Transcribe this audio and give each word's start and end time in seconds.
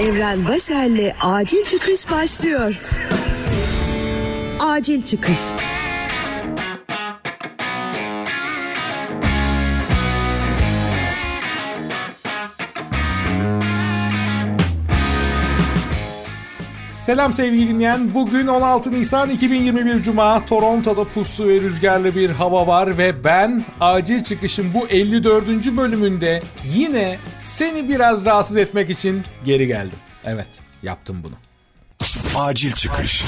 Evren 0.00 0.48
Başer'le 0.48 1.14
Acil 1.20 1.64
Çıkış 1.64 2.10
başlıyor. 2.10 2.74
Acil 4.60 5.02
Çıkış. 5.02 5.38
Selam 17.00 17.32
sevgili 17.34 17.68
dinleyen. 17.68 18.14
Bugün 18.14 18.46
16 18.46 18.92
Nisan 18.92 19.30
2021 19.30 20.02
Cuma. 20.02 20.44
Toronto'da 20.46 21.04
puslu 21.04 21.48
ve 21.48 21.60
rüzgarlı 21.60 22.16
bir 22.16 22.30
hava 22.30 22.66
var 22.66 22.98
ve 22.98 23.24
ben 23.24 23.64
acil 23.80 24.24
çıkışın 24.24 24.74
bu 24.74 24.88
54. 24.88 25.46
bölümünde 25.76 26.42
yine 26.64 27.18
seni 27.38 27.88
biraz 27.88 28.24
rahatsız 28.26 28.56
etmek 28.56 28.90
için 28.90 29.24
geri 29.44 29.66
geldim. 29.66 29.98
Evet, 30.24 30.48
yaptım 30.82 31.22
bunu. 31.24 31.34
Acil 32.36 32.72
çıkış. 32.72 33.24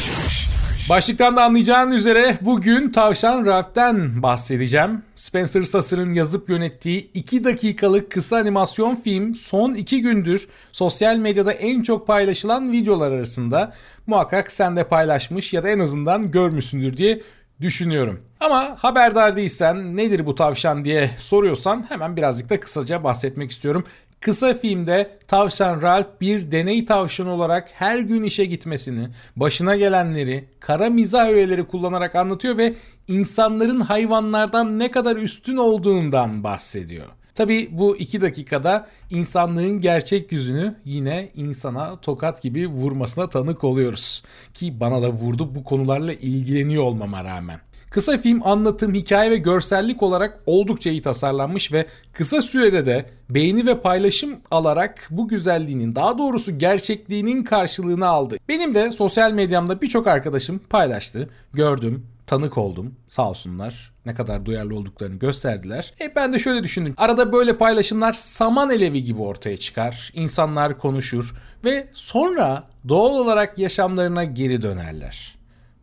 Başlıktan 0.89 1.37
da 1.37 1.45
anlayacağın 1.45 1.91
üzere 1.91 2.39
bugün 2.41 2.91
Tavşan 2.91 3.47
Ralph'ten 3.47 4.23
bahsedeceğim. 4.23 5.03
Spencer 5.15 5.63
Sasser'ın 5.63 6.15
yazıp 6.15 6.49
yönettiği 6.49 7.11
2 7.15 7.45
dakikalık 7.45 8.11
kısa 8.11 8.37
animasyon 8.37 8.97
film 8.97 9.35
son 9.35 9.75
2 9.75 10.03
gündür 10.03 10.49
sosyal 10.73 11.17
medyada 11.17 11.53
en 11.53 11.83
çok 11.83 12.07
paylaşılan 12.07 12.73
videolar 12.73 13.13
arasında. 13.13 13.73
Muhakkak 14.07 14.53
sen 14.53 14.77
de 14.77 14.89
paylaşmış 14.89 15.53
ya 15.53 15.63
da 15.65 15.69
en 15.69 15.79
azından 15.79 16.31
görmüşsündür 16.31 16.97
diye 16.97 17.21
düşünüyorum. 17.61 18.21
Ama 18.41 18.77
haberdar 18.79 19.37
değilsen 19.37 19.97
nedir 19.97 20.27
bu 20.27 20.35
tavşan 20.35 20.85
diye 20.85 21.11
soruyorsan 21.19 21.87
hemen 21.89 22.17
birazcık 22.17 22.51
da 22.51 22.61
kısaca 22.61 23.05
bahsetmek 23.05 23.51
istiyorum. 23.51 23.85
Kısa 24.23 24.55
filmde 24.55 25.19
tavşan 25.29 25.83
Ralph 25.83 26.21
bir 26.21 26.53
deney 26.53 26.85
tavşanı 26.85 27.30
olarak 27.30 27.71
her 27.75 27.99
gün 27.99 28.23
işe 28.23 28.45
gitmesini, 28.45 29.09
başına 29.37 29.77
gelenleri, 29.77 30.45
kara 30.60 30.91
mizah 30.91 31.29
öğeleri 31.29 31.65
kullanarak 31.65 32.15
anlatıyor 32.15 32.57
ve 32.57 32.74
insanların 33.09 33.80
hayvanlardan 33.80 34.79
ne 34.79 34.91
kadar 34.91 35.16
üstün 35.16 35.57
olduğundan 35.57 36.45
bahsediyor. 36.45 37.07
Tabi 37.35 37.69
bu 37.73 37.96
iki 37.96 38.21
dakikada 38.21 38.88
insanlığın 39.11 39.80
gerçek 39.80 40.33
yüzünü 40.33 40.74
yine 40.85 41.30
insana 41.35 42.01
tokat 42.01 42.43
gibi 42.43 42.66
vurmasına 42.66 43.29
tanık 43.29 43.65
oluyoruz. 43.65 44.23
Ki 44.55 44.80
bana 44.80 45.02
da 45.02 45.11
vurdu 45.11 45.55
bu 45.55 45.65
konularla 45.65 46.13
ilgileniyor 46.13 46.83
olmama 46.83 47.24
rağmen. 47.24 47.61
Kısa 47.93 48.18
film 48.18 48.46
anlatım, 48.46 48.95
hikaye 48.95 49.30
ve 49.30 49.37
görsellik 49.37 50.02
olarak 50.02 50.40
oldukça 50.46 50.90
iyi 50.90 51.02
tasarlanmış 51.02 51.73
ve 51.73 51.87
kısa 52.12 52.43
sürede 52.43 52.87
de 52.87 53.10
beğeni 53.30 53.66
ve 53.66 53.80
paylaşım 53.80 54.40
alarak 54.51 55.09
bu 55.10 55.29
güzelliğinin 55.29 55.95
daha 55.95 56.18
doğrusu 56.18 56.59
gerçekliğinin 56.59 57.45
karşılığını 57.45 58.07
aldı. 58.07 58.37
Benim 58.49 58.74
de 58.74 58.93
sosyal 58.93 59.32
medyamda 59.32 59.80
birçok 59.80 60.07
arkadaşım 60.07 60.60
paylaştı, 60.71 61.30
gördüm, 61.52 62.07
tanık 62.26 62.59
oldum 62.59 62.95
sağ 63.09 63.30
olsunlar. 63.30 63.93
Ne 64.06 64.15
kadar 64.15 64.47
duyarlı 64.47 64.77
olduklarını 64.77 65.16
gösterdiler. 65.16 65.94
E 66.00 66.15
ben 66.16 66.32
de 66.32 66.38
şöyle 66.38 66.62
düşündüm. 66.62 66.94
Arada 66.97 67.32
böyle 67.32 67.56
paylaşımlar 67.56 68.12
saman 68.12 68.71
elevi 68.71 69.04
gibi 69.04 69.22
ortaya 69.22 69.56
çıkar. 69.56 70.10
İnsanlar 70.15 70.78
konuşur 70.78 71.34
ve 71.65 71.88
sonra 71.93 72.65
doğal 72.88 73.15
olarak 73.15 73.59
yaşamlarına 73.59 74.25
geri 74.25 74.62
dönerler. 74.62 75.34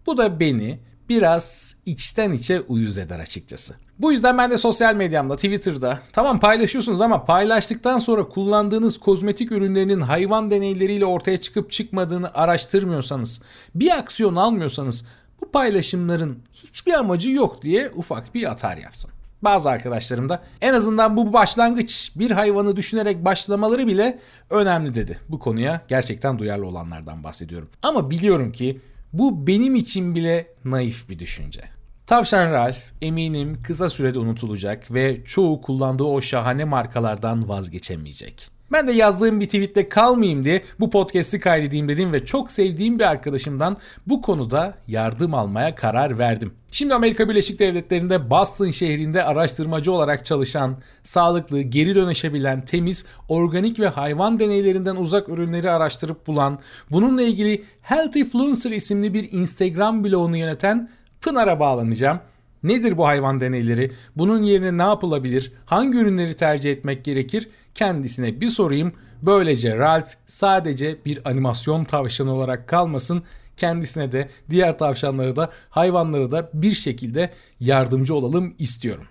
Bu 0.06 0.18
da 0.18 0.40
beni 0.40 0.80
biraz 1.10 1.76
içten 1.86 2.32
içe 2.32 2.62
uyuz 2.62 2.98
eder 2.98 3.20
açıkçası. 3.20 3.76
Bu 4.00 4.12
yüzden 4.12 4.38
ben 4.38 4.52
de 4.52 4.58
sosyal 4.58 4.96
medyamda, 4.96 5.36
Twitter'da 5.36 6.00
tamam 6.14 6.40
paylaşıyorsunuz 6.40 7.02
ama 7.02 7.26
paylaştıktan 7.26 8.00
sonra 8.00 8.28
kullandığınız 8.28 9.00
kozmetik 9.00 9.52
ürünlerinin 9.52 10.02
hayvan 10.02 10.52
deneyleriyle 10.52 11.06
ortaya 11.06 11.38
çıkıp 11.38 11.72
çıkmadığını 11.72 12.34
araştırmıyorsanız, 12.34 13.42
bir 13.76 13.98
aksiyon 13.98 14.36
almıyorsanız 14.36 15.06
bu 15.42 15.52
paylaşımların 15.52 16.40
hiçbir 16.54 16.94
amacı 16.94 17.32
yok 17.32 17.62
diye 17.62 17.92
ufak 17.96 18.36
bir 18.36 18.52
atar 18.52 18.78
yaptım. 18.78 19.12
Bazı 19.42 19.70
arkadaşlarım 19.70 20.30
da 20.30 20.44
en 20.62 20.74
azından 20.74 21.18
bu 21.18 21.34
başlangıç 21.34 22.12
bir 22.16 22.32
hayvanı 22.32 22.76
düşünerek 22.76 23.26
başlamaları 23.26 23.88
bile 23.88 24.20
önemli 24.50 24.96
dedi. 24.96 25.20
Bu 25.30 25.40
konuya 25.40 25.82
gerçekten 25.88 26.40
duyarlı 26.40 26.66
olanlardan 26.66 27.24
bahsediyorum. 27.24 27.70
Ama 27.84 28.10
biliyorum 28.10 28.52
ki 28.52 28.82
bu 29.14 29.48
benim 29.48 29.76
için 29.76 30.16
bile 30.16 30.48
naif 30.66 31.10
bir 31.10 31.20
düşünce. 31.20 31.62
Tavşan 32.08 32.52
Ralph 32.52 32.78
eminim 33.02 33.58
kısa 33.64 33.90
sürede 33.90 34.20
unutulacak 34.20 34.94
ve 34.94 35.24
çoğu 35.26 35.62
kullandığı 35.62 36.04
o 36.04 36.22
şahane 36.22 36.66
markalardan 36.66 37.50
vazgeçemeyecek. 37.50 38.50
Ben 38.72 38.88
de 38.88 38.92
yazdığım 38.92 39.40
bir 39.40 39.46
tweette 39.46 39.90
kalmayayım 39.90 40.46
diye 40.46 40.64
bu 40.80 40.90
podcast'i 40.90 41.40
kaydedeyim 41.40 41.90
dedim 41.90 42.14
ve 42.14 42.26
çok 42.26 42.52
sevdiğim 42.52 43.00
bir 43.00 43.04
arkadaşımdan 43.04 43.78
bu 44.08 44.22
konuda 44.22 44.74
yardım 44.88 45.34
almaya 45.34 45.76
karar 45.76 46.18
verdim. 46.18 46.54
Şimdi 46.72 46.94
Amerika 46.94 47.30
Birleşik 47.30 47.60
Devletleri'nde 47.60 48.30
Boston 48.30 48.72
şehrinde 48.72 49.24
araştırmacı 49.24 49.92
olarak 49.92 50.26
çalışan, 50.26 50.78
sağlıklı, 51.04 51.62
geri 51.62 51.96
dönüşebilen, 51.96 52.66
temiz, 52.66 53.06
organik 53.30 53.80
ve 53.80 53.88
hayvan 53.88 54.40
deneylerinden 54.40 54.96
uzak 54.96 55.30
ürünleri 55.30 55.72
araştırıp 55.72 56.28
bulan, 56.28 56.60
bununla 56.92 57.22
ilgili 57.22 57.64
Healthy 57.82 58.26
Influencer 58.26 58.72
isimli 58.72 59.14
bir 59.14 59.32
Instagram 59.32 60.04
bloğunu 60.04 60.38
yöneten 60.38 60.90
Pınar'a 61.22 61.60
bağlanacağım. 61.60 62.20
Nedir 62.64 62.98
bu 62.98 63.08
hayvan 63.08 63.40
deneyleri? 63.40 63.92
Bunun 64.16 64.44
yerine 64.44 64.78
ne 64.78 64.82
yapılabilir? 64.82 65.54
Hangi 65.66 65.98
ürünleri 65.98 66.36
tercih 66.36 66.72
etmek 66.72 67.04
gerekir? 67.04 67.50
Kendisine 67.76 68.42
bir 68.42 68.48
sorayım. 68.48 68.94
Böylece 69.22 69.78
Ralph 69.78 70.08
sadece 70.28 70.98
bir 71.06 71.30
animasyon 71.30 71.84
tavşanı 71.84 72.34
olarak 72.34 72.68
kalmasın. 72.68 73.24
Kendisine 73.60 74.12
de 74.12 74.30
diğer 74.50 74.78
tavşanlara 74.78 75.36
da 75.36 75.50
hayvanlara 75.70 76.32
da 76.32 76.50
bir 76.54 76.74
şekilde 76.74 77.30
yardımcı 77.60 78.16
olalım 78.16 78.56
istiyorum. 78.60 79.04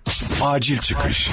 Acil 0.43 0.79
çıkış. 0.79 1.31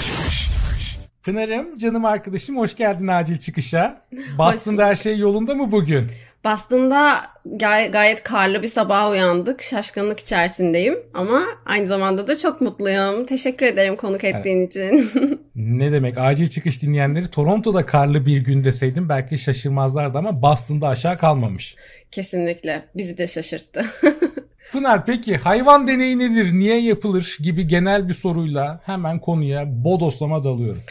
Pınar'ım 1.24 1.78
canım 1.78 2.06
arkadaşım 2.06 2.58
hoş 2.58 2.76
geldin 2.76 3.08
acil 3.08 3.40
çıkışa. 3.40 4.02
Boston'da 4.38 4.86
her 4.86 4.96
şey 4.96 5.18
yolunda 5.18 5.56
mı 5.56 5.72
bugün? 5.72 6.08
Boston'da 6.46 7.22
gay- 7.46 7.92
gayet 7.92 8.24
karlı 8.24 8.62
bir 8.62 8.68
sabah 8.68 9.12
uyandık. 9.12 9.62
Şaşkınlık 9.62 10.20
içerisindeyim 10.20 11.00
ama 11.14 11.46
aynı 11.66 11.88
zamanda 11.88 12.28
da 12.28 12.38
çok 12.38 12.62
mutluyum. 12.62 13.26
Teşekkür 13.26 13.66
ederim 13.66 13.96
konuk 13.96 14.24
ettiğin 14.24 14.58
evet. 14.58 14.76
için. 14.76 15.10
ne 15.56 15.92
demek 15.92 16.18
acil 16.18 16.50
çıkış 16.50 16.82
dinleyenleri 16.82 17.32
Toronto'da 17.32 17.86
karlı 17.86 18.26
bir 18.26 18.38
gün 18.38 18.64
deseydim 18.64 19.10
belki 19.10 19.38
şaşırmazlardı 19.38 20.18
ama 20.18 20.42
Boston'da 20.42 20.88
aşağı 20.88 21.18
kalmamış. 21.18 21.76
Kesinlikle 22.12 22.86
bizi 22.96 23.18
de 23.18 23.28
şaşırttı. 23.28 23.86
Pınar 24.72 25.06
peki 25.06 25.38
hayvan 25.38 25.88
deneyi 25.88 26.20
nedir, 26.20 26.54
niye 26.54 26.82
yapılır 26.82 27.38
gibi 27.40 27.68
genel 27.68 28.08
bir 28.08 28.14
soruyla 28.14 28.82
hemen 28.86 29.20
konuya 29.20 29.84
bodoslama 29.84 30.44
dalıyorum. 30.44 30.82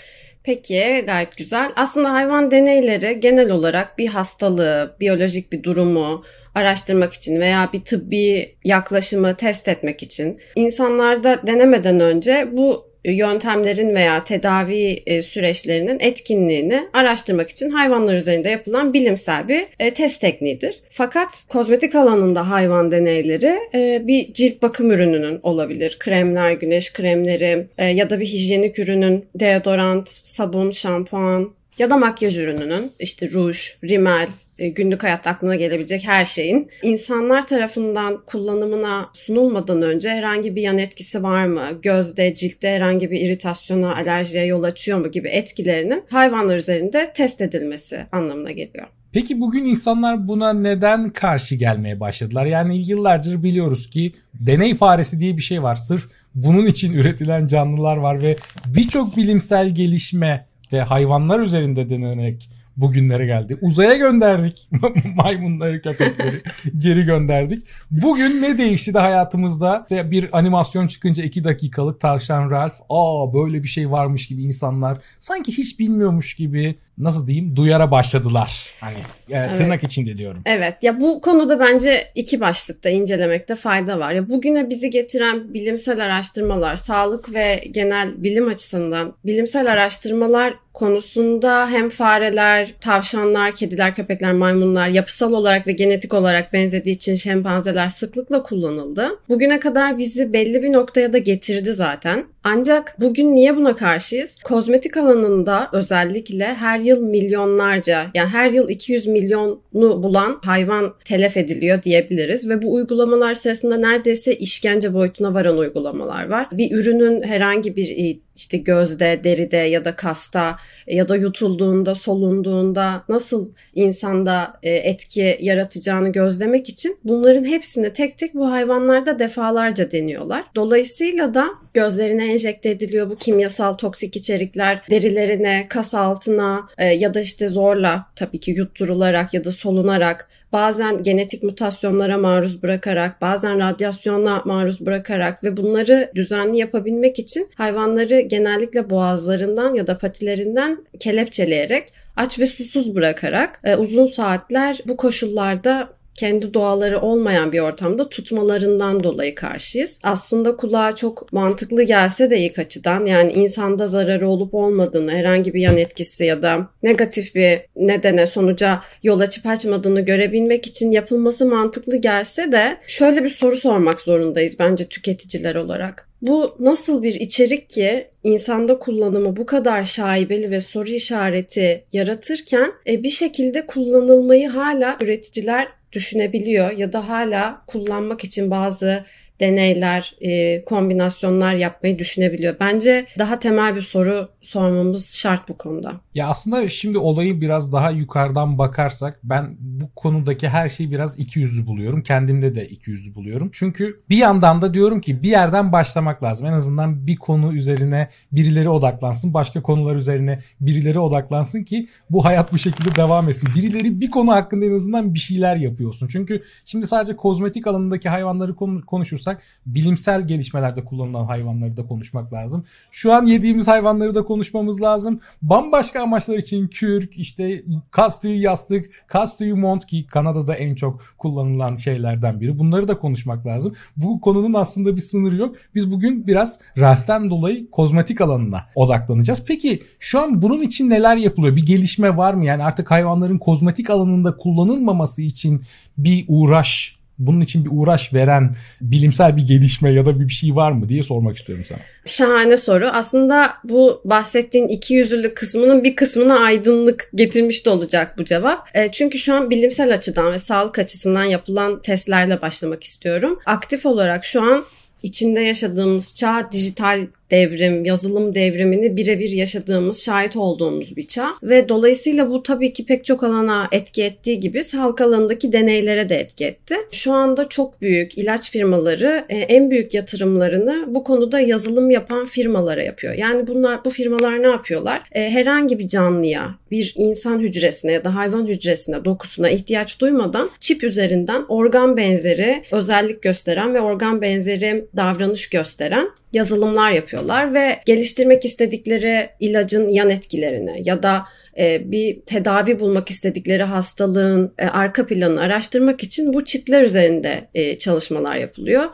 Peki 0.45 1.03
gayet 1.07 1.37
güzel. 1.37 1.73
Aslında 1.77 2.13
hayvan 2.13 2.51
deneyleri 2.51 3.21
genel 3.21 3.51
olarak 3.51 3.99
bir 3.99 4.07
hastalığı, 4.07 4.97
biyolojik 5.01 5.53
bir 5.53 5.63
durumu 5.63 6.25
araştırmak 6.55 7.13
için 7.13 7.41
veya 7.41 7.71
bir 7.73 7.85
tıbbi 7.85 8.57
yaklaşımı 8.65 9.37
test 9.37 9.69
etmek 9.69 10.03
için 10.03 10.41
insanlarda 10.57 11.47
denemeden 11.47 12.01
önce 12.01 12.49
bu 12.53 12.94
yöntemlerin 13.05 13.95
veya 13.95 14.25
tedavi 14.25 15.03
e, 15.07 15.23
süreçlerinin 15.23 16.01
etkinliğini 16.01 16.89
araştırmak 16.93 17.51
için 17.51 17.71
hayvanlar 17.71 18.15
üzerinde 18.15 18.51
yapılan 18.51 18.93
bilimsel 18.93 19.49
bir 19.49 19.67
e, 19.79 19.95
test 19.95 20.21
tekniğidir. 20.21 20.81
Fakat 20.91 21.45
kozmetik 21.49 21.95
alanında 21.95 22.51
hayvan 22.51 22.91
deneyleri 22.91 23.59
e, 23.75 24.03
bir 24.07 24.33
cilt 24.33 24.63
bakım 24.63 24.91
ürününün 24.91 25.41
olabilir. 25.43 25.97
Kremler, 25.99 26.53
güneş 26.53 26.93
kremleri 26.93 27.67
ya 27.95 28.11
da 28.11 28.21
bir 28.21 28.27
hijyenik 28.27 28.79
ürünün 28.79 29.25
deodorant, 29.35 30.11
sabun, 30.25 30.71
şampuan 30.71 31.55
ya 31.79 31.91
da 31.91 31.97
makyaj 31.97 32.39
ürününün 32.39 32.93
işte 32.99 33.31
ruj, 33.31 33.59
rimel, 33.85 34.29
günlük 34.59 35.03
hayatta 35.03 35.31
aklına 35.31 35.57
gelebilecek 35.57 36.07
her 36.07 36.25
şeyin 36.25 36.71
insanlar 36.83 37.47
tarafından 37.47 38.23
kullanımına 38.27 39.11
sunulmadan 39.13 39.83
önce 39.83 40.11
herhangi 40.11 40.57
bir 40.57 40.63
yan 40.63 40.79
etkisi 40.79 41.23
var 41.23 41.47
mı? 41.47 41.79
Gözde, 41.83 42.35
ciltte 42.35 42.69
herhangi 42.69 43.11
bir 43.11 43.21
iritasyona, 43.21 43.95
alerjiye 43.95 44.45
yol 44.45 44.63
açıyor 44.63 44.99
mu 44.99 45.11
gibi 45.11 45.29
etkilerinin 45.29 46.05
hayvanlar 46.11 46.57
üzerinde 46.57 47.13
test 47.15 47.41
edilmesi 47.41 48.07
anlamına 48.13 48.51
geliyor. 48.53 48.87
Peki 49.13 49.41
bugün 49.41 49.65
insanlar 49.65 50.29
buna 50.29 50.53
neden 50.53 51.11
karşı 51.11 51.55
gelmeye 51.55 52.01
başladılar? 52.01 52.47
Yani 52.47 52.89
yıllardır 52.89 53.43
biliyoruz 53.43 53.91
ki 53.91 54.13
deney 54.35 54.75
faresi 54.75 55.21
diye 55.21 55.37
bir 55.37 55.43
şey 55.43 55.63
var. 55.63 55.77
Sırf 55.77 56.09
bunun 56.35 56.67
için 56.67 56.93
üretilen 56.93 57.47
canlılar 57.47 57.97
var 57.97 58.23
ve 58.23 58.37
birçok 58.67 59.17
bilimsel 59.17 59.75
gelişme 59.75 60.47
de 60.73 60.81
hayvanlar 60.81 61.41
üzerinde 61.41 61.91
denenerek 61.91 62.49
bugünlere 62.77 63.27
geldi. 63.27 63.59
Uzaya 63.61 63.97
gönderdik 63.97 64.71
maymunları, 65.17 65.83
köpekleri 65.83 66.43
geri 66.79 67.05
gönderdik. 67.05 67.67
Bugün 67.91 68.43
ne 68.43 68.59
değişti 68.59 68.95
de 68.95 68.99
hayatımızda? 68.99 69.87
İşte 69.91 70.11
bir 70.11 70.39
animasyon 70.39 70.87
çıkınca 70.87 71.25
2 71.25 71.45
dakikalık 71.45 72.01
tavşan 72.01 72.51
Ralph. 72.51 72.75
Aa 72.89 73.35
böyle 73.35 73.63
bir 73.63 73.69
şey 73.69 73.91
varmış 73.91 74.27
gibi 74.27 74.43
insanlar 74.43 74.99
sanki 75.19 75.53
hiç 75.53 75.79
bilmiyormuş 75.79 76.35
gibi 76.35 76.79
nasıl 76.99 77.27
diyeyim 77.27 77.57
duyara 77.57 77.91
başladılar. 77.91 78.67
Hani 78.81 78.97
e, 79.31 79.55
tırnak 79.55 79.81
Evet. 79.81 79.93
içinde 79.93 80.17
diyorum. 80.17 80.43
Evet 80.47 80.75
ya 80.83 81.01
bu 81.01 81.21
konuda 81.21 81.61
bence 81.61 82.11
iki 82.15 82.41
başlıkta 82.41 82.91
incelemekte 82.91 83.57
fayda 83.57 83.99
var. 83.99 84.13
Ya 84.13 84.29
bugüne 84.29 84.71
bizi 84.71 84.91
getiren 84.91 85.55
bilimsel 85.55 86.05
araştırmalar, 86.05 86.77
sağlık 86.77 87.35
ve 87.35 87.65
genel 87.71 88.23
bilim 88.23 88.49
açısından 88.49 89.15
bilimsel 89.25 89.73
araştırmalar 89.73 90.55
konusunda 90.73 91.69
hem 91.71 91.91
fareler, 91.91 92.75
tavşanlar, 92.81 93.55
kediler, 93.55 93.95
köpekler, 93.95 94.33
maymunlar 94.33 94.89
yapısal 94.89 95.33
olarak 95.33 95.67
ve 95.67 95.73
genetik 95.73 96.15
olarak 96.15 96.53
benzediği 96.53 96.97
için 96.97 97.15
şempanzeler 97.15 97.89
sıklıkla 97.89 98.43
kullanıldı. 98.43 99.09
Bugüne 99.29 99.61
kadar 99.61 99.99
bizi 99.99 100.33
belli 100.33 100.63
bir 100.63 100.73
noktaya 100.73 101.13
da 101.13 101.19
getirdi 101.19 101.73
zaten. 101.73 102.34
Ancak 102.47 102.97
bugün 103.01 103.35
niye 103.35 103.57
buna 103.57 103.77
karşıyız? 103.77 104.37
Kozmetik 104.45 104.97
alanında 104.97 105.69
özellikle 105.73 106.45
her 106.45 106.79
yıl 106.79 107.01
milyonlarca 107.01 108.07
yani 108.15 108.29
her 108.29 108.51
yıl 108.51 108.69
200 108.69 109.07
milyonu 109.07 109.61
bulan 109.73 110.41
hayvan 110.43 110.95
telef 111.05 111.37
ediliyor 111.37 111.83
diyebiliriz 111.83 112.49
ve 112.49 112.63
bu 112.63 112.75
uygulamalar 112.75 113.35
sırasında 113.35 113.77
neredeyse 113.77 114.37
işkence 114.37 114.95
boyutuna 114.95 115.35
varan 115.35 115.59
uygulamalar 115.59 116.29
var. 116.29 116.47
Bir 116.53 116.73
ürünün 116.73 117.23
herhangi 117.23 117.77
bir 117.77 117.89
işte 118.37 118.57
gözde, 118.57 119.21
deride 119.25 119.57
ya 119.57 119.85
da 119.85 119.97
kasta 119.97 120.57
ya 120.87 121.09
da 121.09 121.17
yutulduğunda, 121.17 121.95
solunduğunda 121.95 123.05
nasıl 123.09 123.51
insanda 123.75 124.53
e, 124.63 124.71
etki 124.71 125.39
yaratacağını 125.41 126.13
gözlemek 126.13 126.69
için 126.69 126.99
bunların 127.05 127.45
hepsini 127.45 127.93
tek 127.93 128.19
tek 128.19 128.35
bu 128.35 128.51
hayvanlarda 128.51 129.19
defalarca 129.19 129.91
deniyorlar. 129.91 130.45
Dolayısıyla 130.57 131.35
da 131.35 131.49
gözlerine 131.75 132.33
enjekte 132.33 132.71
ediliyor 132.71 133.11
bu 133.11 133.17
kimyasal 133.17 133.73
toksik 133.73 134.17
içerikler 134.17 134.83
derilerine, 134.91 135.67
kas 135.69 135.95
altına 135.95 136.69
e, 136.79 136.85
ya 136.85 137.15
da 137.15 137.21
işte 137.21 137.49
zorla 137.49 138.07
tabii 138.17 138.41
ki 138.41 138.51
yutturularak 138.51 139.35
ya 139.35 139.45
da 139.45 139.53
solunarak 139.53 140.29
bazen 140.55 141.03
genetik 141.03 141.43
mutasyonlara 141.43 142.19
maruz 142.19 142.63
bırakarak, 142.63 143.21
bazen 143.21 143.59
radyasyona 143.59 144.43
maruz 144.45 144.87
bırakarak 144.87 145.45
ve 145.45 145.57
bunları 145.57 146.11
düzenli 146.15 146.59
yapabilmek 146.59 147.19
için 147.19 147.49
hayvanları 147.55 148.21
genellikle 148.21 148.91
boğazlarından 148.91 149.75
ya 149.75 149.87
da 149.87 149.99
patilerinden 149.99 150.79
kelepçeleyerek 151.01 151.93
aç 152.17 152.39
ve 152.39 152.47
susuz 152.47 152.95
bırakarak 152.95 153.61
e, 153.65 153.77
uzun 153.77 154.07
saatler 154.07 154.81
bu 154.87 154.97
koşullarda 154.97 155.89
kendi 156.15 156.55
doğaları 156.55 157.01
olmayan 157.01 157.53
bir 157.53 157.61
ortamda 157.61 158.09
tutmalarından 158.09 159.05
dolayı 159.05 159.35
karşıyız. 159.35 160.01
Aslında 160.03 160.57
kulağa 160.57 160.95
çok 160.95 161.33
mantıklı 161.33 161.83
gelse 161.83 162.31
de 162.31 162.39
ilk 162.39 162.59
açıdan 162.59 163.07
yani 163.07 163.33
insanda 163.33 163.87
zararı 163.87 164.29
olup 164.29 164.55
olmadığını, 164.55 165.11
herhangi 165.13 165.55
bir 165.55 165.61
yan 165.61 165.77
etkisi 165.77 166.25
ya 166.25 166.43
da 166.43 166.69
negatif 166.83 167.35
bir 167.35 167.61
nedene 167.77 168.27
sonuca 168.27 168.81
yol 169.03 169.21
açıp 169.21 169.47
açmadığını 169.47 170.01
görebilmek 170.01 170.67
için 170.67 170.91
yapılması 170.91 171.47
mantıklı 171.47 171.97
gelse 171.97 172.53
de 172.53 172.77
şöyle 172.87 173.25
bir 173.25 173.29
soru 173.29 173.57
sormak 173.57 174.01
zorundayız 174.01 174.57
bence 174.59 174.89
tüketiciler 174.89 175.55
olarak. 175.55 176.09
Bu 176.27 176.57
nasıl 176.59 177.03
bir 177.03 177.15
içerik 177.15 177.71
ki 177.71 178.09
insanda 178.23 178.79
kullanımı 178.79 179.37
bu 179.37 179.47
kadar 179.47 179.85
şaibeli 179.85 180.51
ve 180.51 180.61
soru 180.61 180.89
işareti 180.91 181.85
yaratırken 181.93 182.73
e, 182.87 183.03
bir 183.03 183.11
şekilde 183.11 183.67
kullanılmayı 183.67 184.49
hala 184.49 184.99
üreticiler 185.03 185.69
düşünebiliyor 185.93 186.71
ya 186.71 186.93
da 186.93 187.09
hala 187.09 187.65
kullanmak 187.67 188.25
için 188.25 188.51
bazı 188.51 189.05
deneyler, 189.41 190.15
e, 190.21 190.65
kombinasyonlar 190.65 191.55
yapmayı 191.55 191.99
düşünebiliyor. 191.99 192.57
Bence 192.61 193.07
daha 193.19 193.39
temel 193.39 193.77
bir 193.77 193.83
soru 193.83 194.29
sormamız 194.43 195.15
şart 195.17 195.49
bu 195.49 195.57
konuda. 195.59 195.93
Ya 196.15 196.29
aslında 196.29 196.69
şimdi 196.69 196.99
olayı 196.99 197.41
biraz 197.41 197.73
daha 197.73 197.91
yukarıdan 197.91 198.59
bakarsak 198.59 199.21
ben 199.25 199.57
bu 199.61 199.91
konudaki 199.97 200.49
her 200.49 200.69
şeyi 200.69 200.91
biraz 200.91 201.19
iki 201.19 201.41
yüzlü 201.41 201.67
buluyorum. 201.67 202.03
Kendimde 202.03 202.55
de 202.55 202.69
iki 202.69 202.91
yüzlü 202.91 203.15
buluyorum. 203.15 203.51
Çünkü 203.53 203.99
bir 204.11 204.17
yandan 204.17 204.63
da 204.63 204.75
diyorum 204.75 205.01
ki 205.01 205.23
bir 205.23 205.29
yerden 205.31 205.73
başlamak 205.73 206.23
lazım. 206.23 206.47
En 206.47 206.53
azından 206.53 207.07
bir 207.07 207.17
konu 207.17 207.55
üzerine 207.55 208.09
birileri 208.33 208.69
odaklansın. 208.69 209.35
Başka 209.35 209.63
konular 209.63 209.97
üzerine 209.97 210.39
birileri 210.61 210.99
odaklansın 210.99 211.65
ki 211.65 211.89
bu 212.11 212.25
hayat 212.25 212.53
bu 212.53 212.59
şekilde 212.59 212.97
devam 212.97 213.29
etsin. 213.29 213.51
Birileri 213.57 214.01
bir 214.01 214.11
konu 214.11 214.33
hakkında 214.33 214.65
en 214.65 214.75
azından 214.75 215.15
bir 215.15 215.19
şeyler 215.19 215.57
yapıyorsun. 215.57 216.09
Çünkü 216.09 216.43
şimdi 216.65 216.87
sadece 216.87 217.17
kozmetik 217.17 217.67
alanındaki 217.67 218.09
hayvanları 218.09 218.55
konu- 218.55 218.87
konuşursak 219.25 219.43
bilimsel 219.67 220.27
gelişmelerde 220.27 220.85
kullanılan 220.85 221.25
hayvanları 221.25 221.77
da 221.77 221.87
konuşmak 221.87 222.33
lazım. 222.33 222.65
Şu 222.91 223.13
an 223.13 223.27
yediğimiz 223.27 223.69
hayvanları 223.69 224.15
da 224.15 224.25
konuşmamız 224.25 224.83
lazım. 224.83 225.21
Bambaşka 225.43 226.03
amaçlar 226.03 226.39
için 226.39 226.69
kürk, 226.69 227.19
işte 227.19 227.65
kas 227.91 228.21
tüyü 228.21 228.41
yastık, 228.41 229.05
kas 229.07 229.37
tüyü 229.37 229.55
mont 229.55 229.87
ki 229.87 230.07
Kanada'da 230.07 230.55
en 230.55 230.75
çok 230.75 231.01
kullanılan 231.19 231.75
şeylerden 231.75 232.41
biri. 232.41 232.59
Bunları 232.59 232.89
da 232.89 232.99
konuşmak 232.99 233.47
lazım. 233.47 233.75
Bu 233.97 234.21
konunun 234.21 234.55
aslında 234.55 234.97
bir 234.97 235.01
sınırı 235.01 235.37
yok. 235.37 235.57
Biz 235.75 235.91
bugün 235.91 236.27
biraz 236.27 236.59
Ralph'ten 236.79 237.31
dolayı 237.31 237.71
kozmetik 237.71 238.21
alanına 238.21 238.67
odaklanacağız. 238.75 239.45
Peki 239.47 239.83
şu 239.99 240.21
an 240.21 240.43
bunun 240.43 240.61
için 240.61 240.91
neler 240.91 241.17
yapılıyor? 241.17 241.57
Bir 241.57 241.67
gelişme 241.67 242.17
var 242.17 242.35
mı? 242.35 242.45
Yani 242.45 242.65
artık 242.65 242.91
hayvanların 242.91 243.39
kozmetik 243.39 243.91
alanında 243.91 244.37
kullanılmaması 244.37 245.23
için 245.23 245.63
bir 245.99 246.25
uğraş 246.29 247.04
bunun 247.19 247.41
için 247.41 247.65
bir 247.65 247.71
uğraş 247.73 248.15
veren 248.15 248.55
bilimsel 248.81 249.37
bir 249.37 249.47
gelişme 249.47 249.93
ya 249.93 250.07
da 250.07 250.21
bir 250.21 250.33
şey 250.33 250.57
var 250.57 250.73
mı 250.73 250.89
diye 250.89 251.03
sormak 251.03 251.37
istiyorum 251.37 251.65
sana. 251.65 251.79
Şahane 252.07 252.57
soru. 252.57 252.87
Aslında 252.87 253.55
bu 253.65 254.03
bahsettiğin 254.05 254.69
iki 254.69 254.95
yüzlülük 254.95 255.37
kısmının 255.37 255.85
bir 255.85 255.97
kısmına 255.97 256.39
aydınlık 256.39 257.11
getirmiş 257.15 257.67
de 257.67 257.71
olacak 257.71 258.19
bu 258.19 258.25
cevap. 258.25 258.69
E, 258.75 258.93
çünkü 258.93 259.19
şu 259.19 259.35
an 259.35 259.51
bilimsel 259.51 259.95
açıdan 259.95 260.33
ve 260.33 260.39
sağlık 260.39 260.79
açısından 260.79 261.25
yapılan 261.25 261.83
testlerle 261.83 262.43
başlamak 262.43 262.85
istiyorum. 262.85 263.39
Aktif 263.47 263.87
olarak 263.87 264.25
şu 264.25 264.43
an 264.43 264.65
içinde 265.03 265.41
yaşadığımız 265.41 266.15
çağ 266.15 266.49
dijital 266.53 267.07
devrim, 267.31 267.85
yazılım 267.85 268.35
devrimini 268.35 268.97
birebir 268.97 269.31
yaşadığımız, 269.31 270.03
şahit 270.05 270.37
olduğumuz 270.37 270.97
bir 270.97 271.07
çağ. 271.07 271.29
Ve 271.43 271.69
dolayısıyla 271.69 272.31
bu 272.31 272.43
tabii 272.43 272.73
ki 272.73 272.87
pek 272.87 273.05
çok 273.05 273.25
alana 273.25 273.69
etki 273.73 274.03
ettiği 274.03 274.41
gibi 274.41 274.63
sağlık 274.63 275.01
alanındaki 275.01 275.53
deneylere 275.53 276.09
de 276.09 276.17
etki 276.17 276.45
etti. 276.45 276.75
Şu 276.93 277.13
anda 277.13 277.49
çok 277.49 277.81
büyük 277.81 278.19
ilaç 278.19 278.51
firmaları 278.51 279.25
e, 279.29 279.39
en 279.39 279.71
büyük 279.71 279.95
yatırımlarını 279.95 280.85
bu 280.95 281.05
konuda 281.05 281.41
yazılım 281.41 281.91
yapan 281.91 282.27
firmalara 282.27 282.83
yapıyor. 282.83 283.15
Yani 283.15 283.47
bunlar 283.47 283.85
bu 283.85 283.91
firmalar 283.91 284.43
ne 284.43 284.47
yapıyorlar? 284.47 285.03
E, 285.13 285.31
herhangi 285.31 285.79
bir 285.79 285.89
canlıya, 285.89 286.55
bir 286.71 286.93
insan 286.97 287.39
hücresine 287.39 287.93
ya 287.93 288.05
da 288.05 288.15
hayvan 288.15 288.47
hücresine, 288.47 289.05
dokusuna 289.05 289.51
ihtiyaç 289.51 290.01
duymadan 290.01 290.51
çip 290.61 290.85
üzerinden 290.85 291.45
organ 291.49 291.97
benzeri 291.97 292.63
özellik 292.73 293.23
gösteren 293.23 293.75
ve 293.75 293.81
organ 293.81 294.23
benzeri 294.23 294.85
davranış 294.97 295.49
gösteren 295.49 296.11
yazılımlar 296.33 296.91
yapıyorlar 297.15 297.55
ve 297.55 297.81
geliştirmek 297.87 298.45
istedikleri 298.45 299.29
ilacın 299.41 299.89
yan 299.89 300.11
etkilerini 300.11 300.83
ya 300.85 301.03
da 301.03 301.25
e, 301.59 301.91
bir 301.91 302.21
tedavi 302.21 302.81
bulmak 302.81 303.11
istedikleri 303.11 303.63
hastalığın 303.63 304.53
e, 304.59 304.67
arka 304.67 305.07
planını 305.07 305.41
araştırmak 305.41 306.03
için 306.03 306.33
bu 306.33 306.45
çipler 306.45 306.83
üzerinde 306.83 307.49
e, 307.55 307.79
çalışmalar 307.79 308.37
yapılıyor. 308.37 308.85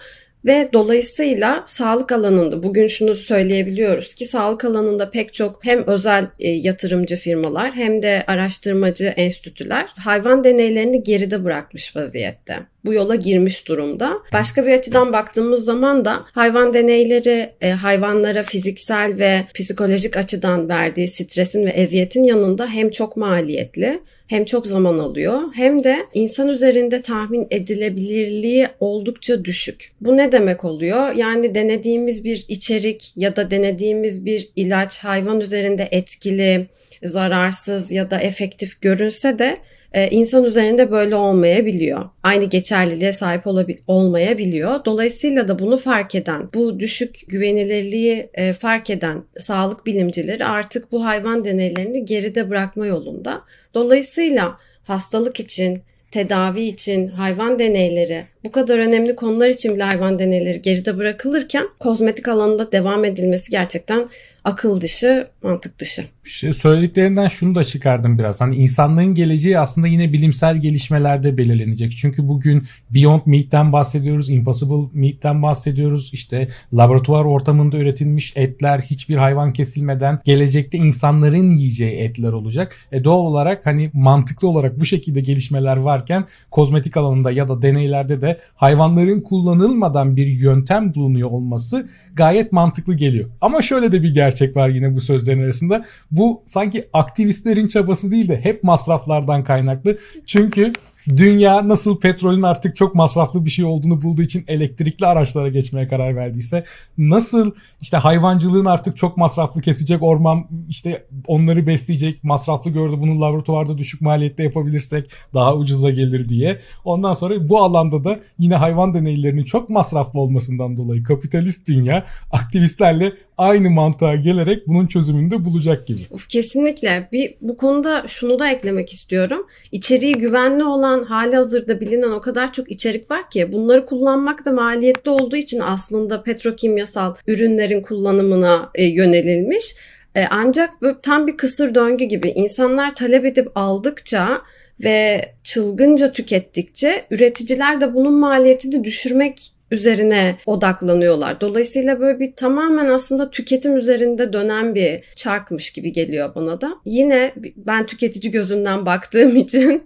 Ve 0.44 0.68
dolayısıyla 0.73 1.62
sağlık 1.66 2.12
alanında 2.12 2.62
bugün 2.62 2.87
şunu 2.87 3.14
söyleyebiliyoruz 3.14 4.14
ki 4.14 4.25
sağlık 4.25 4.64
alanında 4.64 5.11
pek 5.11 5.32
çok 5.32 5.64
hem 5.64 5.87
özel 5.87 6.26
e, 6.38 6.49
yatırımcı 6.50 7.16
firmalar 7.16 7.73
hem 7.73 8.02
de 8.02 8.25
araştırmacı 8.26 9.06
enstitüler 9.06 9.87
hayvan 9.97 10.44
deneylerini 10.44 11.02
geride 11.02 11.44
bırakmış 11.44 11.97
vaziyette. 11.97 12.59
Bu 12.85 12.94
yola 12.94 13.14
girmiş 13.14 13.68
durumda. 13.68 14.12
Başka 14.32 14.66
bir 14.66 14.73
açıdan 14.73 15.12
baktığımız 15.12 15.64
zaman 15.64 16.04
da 16.04 16.23
hayvan 16.32 16.75
deneyleri 16.75 17.50
e, 17.61 17.70
hayvanlara 17.70 18.42
fiziksel 18.42 19.18
ve 19.18 19.44
psikolojik 19.54 20.16
açıdan 20.16 20.68
verdiği 20.68 21.09
stresin 21.09 21.66
ve 21.66 21.70
eziyetin 21.70 22.23
yanında 22.23 22.66
hem 22.66 22.90
çok 22.90 23.16
maliyetli 23.16 24.00
hem 24.30 24.44
çok 24.44 24.66
zaman 24.66 24.99
alıyor 24.99 25.40
hem 25.54 25.84
de 25.84 26.06
insan 26.14 26.49
üzerinde 26.49 27.02
tahmin 27.02 27.46
edilebilirliği 27.50 28.68
oldukça 28.80 29.44
düşük. 29.44 29.92
Bu 30.00 30.16
ne 30.16 30.32
demek 30.32 30.64
oluyor? 30.64 31.12
Yani 31.12 31.54
denediğimiz 31.54 32.25
bir 32.25 32.44
içerik 32.49 33.12
ya 33.16 33.37
da 33.37 33.50
denediğimiz 33.50 34.26
bir 34.26 34.49
ilaç 34.56 34.99
hayvan 34.99 35.40
üzerinde 35.40 35.88
etkili, 35.90 36.66
zararsız 37.02 37.92
ya 37.92 38.10
da 38.10 38.20
efektif 38.20 38.80
görünse 38.80 39.38
de 39.38 39.58
e, 39.92 40.11
insan 40.11 40.44
üzerinde 40.44 40.90
böyle 40.90 41.14
olmayabiliyor. 41.14 42.09
Aynı 42.23 42.44
geçerliliğe 42.44 43.12
sahip 43.12 43.47
olmayabiliyor. 43.87 44.85
Dolayısıyla 44.85 45.49
da 45.49 45.59
bunu 45.59 45.76
fark 45.76 46.14
eden, 46.14 46.49
bu 46.54 46.80
düşük 46.80 47.16
güvenilirliği 47.28 48.30
e, 48.35 48.52
fark 48.52 48.90
eden 48.90 49.25
sağlık 49.38 49.87
bilimcileri 49.87 50.44
artık 50.44 50.92
bu 50.92 51.04
hayvan 51.04 51.44
deneylerini 51.44 52.04
geride 52.04 52.50
bırakma 52.50 52.87
yolunda. 52.87 53.42
Dolayısıyla 53.75 54.59
hastalık 54.85 55.40
için, 55.40 55.82
tedavi 56.11 56.62
için 56.62 57.09
hayvan 57.09 57.59
deneyleri, 57.59 58.25
bu 58.44 58.52
kadar 58.52 58.78
önemli 58.78 59.16
konular 59.16 59.49
için 59.49 59.75
bile 59.75 59.82
hayvan 59.82 60.18
deneyleri 60.18 60.62
geride 60.62 60.99
bırakılırken 60.99 61.68
kozmetik 61.78 62.28
alanında 62.28 62.73
devam 62.73 63.04
edilmesi 63.04 63.50
gerçekten 63.50 64.09
akıl 64.44 64.80
dışı, 64.80 65.28
mantık 65.42 65.78
dışı. 65.78 66.04
İşte 66.25 66.52
söylediklerinden 66.52 67.28
şunu 67.28 67.54
da 67.54 67.64
çıkardım 67.64 68.18
biraz. 68.18 68.40
Hani 68.40 68.56
insanlığın 68.56 69.14
geleceği 69.14 69.59
aslında 69.59 69.87
yine 69.87 70.12
bilimsel 70.12 70.56
gelişmelerde 70.56 71.37
belirlenecek. 71.37 71.92
Çünkü 71.97 72.28
bugün 72.28 72.66
Beyond 72.90 73.20
Meat'ten 73.26 73.73
bahsediyoruz, 73.73 74.30
Impossible 74.30 74.88
Meat'ten 74.92 75.42
bahsediyoruz. 75.42 76.11
İşte 76.12 76.49
laboratuvar 76.73 77.25
ortamında 77.25 77.76
üretilmiş 77.76 78.32
etler 78.37 78.80
hiçbir 78.80 79.16
hayvan 79.16 79.52
kesilmeden 79.52 80.20
gelecekte 80.25 80.78
insanların 80.78 81.50
yiyeceği 81.50 81.99
etler 81.99 82.32
olacak. 82.32 82.76
E 82.92 83.04
doğal 83.04 83.18
olarak 83.18 83.66
hani 83.66 83.90
mantıklı 83.92 84.49
olarak 84.49 84.80
bu 84.80 84.85
şekilde 84.85 85.20
gelişmeler 85.20 85.76
varken 85.76 86.25
kozmetik 86.50 86.97
alanında 86.97 87.30
ya 87.30 87.49
da 87.49 87.62
deneylerde 87.62 88.20
de 88.20 88.38
hayvanların 88.54 89.20
kullanılmadan 89.20 90.16
bir 90.16 90.26
yöntem 90.26 90.94
bulunuyor 90.94 91.30
olması 91.30 91.88
gayet 92.14 92.52
mantıklı 92.52 92.94
geliyor. 92.94 93.30
Ama 93.40 93.62
şöyle 93.62 93.92
de 93.92 94.02
bir 94.02 94.14
gerçek 94.14 94.29
var 94.56 94.68
yine 94.68 94.94
bu 94.94 95.00
sözlerin 95.00 95.42
arasında. 95.42 95.84
Bu 96.10 96.42
sanki 96.44 96.88
aktivistlerin 96.92 97.68
çabası 97.68 98.10
değil 98.10 98.28
de 98.28 98.40
hep 98.40 98.64
masraflardan 98.64 99.44
kaynaklı. 99.44 99.99
Çünkü 100.26 100.72
dünya 101.08 101.68
nasıl 101.68 102.00
petrolün 102.00 102.42
artık 102.42 102.76
çok 102.76 102.94
masraflı 102.94 103.44
bir 103.44 103.50
şey 103.50 103.64
olduğunu 103.64 104.02
bulduğu 104.02 104.22
için 104.22 104.44
elektrikli 104.49 105.06
araçlara 105.06 105.49
geçmeye 105.49 105.88
karar 105.88 106.16
verdiyse 106.16 106.64
nasıl 106.99 107.50
işte 107.80 107.96
hayvancılığın 107.96 108.64
artık 108.64 108.96
çok 108.96 109.16
masraflı 109.16 109.60
kesecek 109.60 110.02
orman 110.02 110.46
işte 110.68 111.06
onları 111.27 111.67
besleyecek 111.67 112.25
masraflı 112.25 112.71
gördü 112.71 112.97
bunu 112.99 113.21
laboratuvarda 113.21 113.79
düşük 113.79 114.00
maliyette 114.00 114.43
yapabilirsek 114.43 115.11
daha 115.35 115.57
ucuza 115.57 115.91
gelir 115.91 116.29
diye. 116.29 116.61
Ondan 116.85 117.12
sonra 117.12 117.49
bu 117.49 117.62
alanda 117.62 118.05
da 118.05 118.21
yine 118.39 118.55
hayvan 118.55 118.95
deneylerinin 118.95 119.45
çok 119.45 119.71
masraflı 119.71 120.21
olmasından 120.21 120.77
dolayı 120.77 121.03
kapitalist 121.03 121.69
dünya 121.69 122.07
aktivistlerle 122.33 123.12
aynı 123.39 123.71
mantığa 123.71 124.15
gelerek 124.15 124.69
bunun 124.69 124.87
çözümünü 124.87 125.31
de 125.31 125.45
bulacak 125.45 125.87
gibi. 125.87 126.00
Uf, 126.11 126.29
kesinlikle. 126.29 127.09
Bir 127.12 127.35
bu 127.41 127.57
konuda 127.57 128.05
şunu 128.07 128.39
da 128.39 128.50
eklemek 128.50 128.93
istiyorum. 128.93 129.47
İçeriği 129.73 130.15
güvenli 130.15 130.65
olan 130.65 131.05
hali 131.05 131.37
hazırda 131.37 131.81
bilinen 131.81 132.11
o 132.11 132.21
kadar 132.21 132.53
çok 132.53 132.71
içerik 132.71 133.11
var 133.11 133.31
ki 133.31 133.53
bunları 133.53 133.87
kullanmak 133.87 134.45
da 134.45 134.53
maliyetli 134.53 135.11
olduğu 135.11 135.37
için 135.37 135.61
aslında 135.61 136.23
petrokimyasal 136.23 137.15
ürünlerin 137.27 137.83
kullanımına 137.83 138.71
e, 138.75 138.85
yönelilmiş. 138.85 139.75
E, 140.14 140.25
ancak 140.31 140.83
böyle 140.83 140.97
tam 141.02 141.26
bir 141.26 141.37
kısır 141.37 141.75
döngü 141.75 142.05
gibi 142.05 142.29
insanlar 142.29 142.95
talep 142.95 143.25
edip 143.25 143.49
aldıkça 143.55 144.43
ve 144.85 145.33
çılgınca 145.45 146.12
tükettikçe 146.12 147.07
üreticiler 147.11 147.81
de 147.81 147.95
bunun 147.95 148.14
maliyetini 148.14 148.85
düşürmek 148.85 149.52
üzerine 149.71 150.37
odaklanıyorlar. 150.47 151.40
Dolayısıyla 151.40 152.00
böyle 152.00 152.21
bir 152.21 152.33
tamamen 152.37 152.87
aslında 152.87 153.31
tüketim 153.31 153.76
üzerinde 153.76 154.33
dönen 154.33 154.75
bir 154.75 155.05
çarkmış 155.14 155.71
gibi 155.71 155.93
geliyor 155.93 156.35
bana 156.35 156.61
da. 156.61 156.75
Yine 156.85 157.35
ben 157.57 157.87
tüketici 157.87 158.31
gözünden 158.31 158.87
baktığım 158.87 159.37
için 159.37 159.83